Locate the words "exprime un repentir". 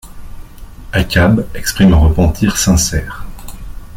1.53-2.57